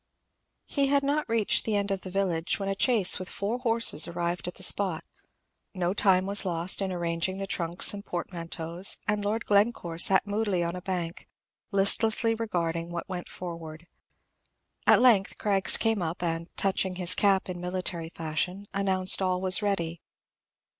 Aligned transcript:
He 0.65 0.87
had 0.87 1.03
not 1.03 1.29
reached 1.29 1.63
the 1.63 1.75
end 1.75 1.91
of 1.91 2.01
the 2.01 2.09
village, 2.09 2.57
when 2.57 2.67
a 2.67 2.73
chaise 2.75 3.19
with 3.19 3.29
four 3.29 3.59
horses 3.59 4.07
arrived 4.07 4.47
at 4.47 4.55
the 4.55 4.63
spot. 4.63 5.03
No 5.75 5.93
time 5.93 6.25
was 6.25 6.43
lost 6.43 6.81
in 6.81 6.91
arranging 6.91 7.37
the 7.37 7.45
trunks 7.45 7.93
and 7.93 8.03
portmanteaus, 8.03 8.97
and 9.07 9.23
Lord 9.23 9.45
Glencore 9.45 9.99
sat 9.99 10.25
moodily 10.25 10.63
on 10.63 10.75
a 10.75 10.81
bank, 10.81 11.27
listlessly 11.71 12.33
regarding 12.33 12.89
what 12.89 13.07
went 13.07 13.29
forward. 13.29 13.85
At 14.87 15.01
length 15.03 15.37
Craggs 15.37 15.77
came 15.77 16.01
up, 16.01 16.23
and, 16.23 16.47
touching 16.57 16.95
his 16.95 17.13
cap 17.13 17.47
in 17.47 17.61
military 17.61 18.09
fashion, 18.09 18.67
announced 18.73 19.21
all 19.21 19.39
was 19.39 19.61
ready. 19.61 20.01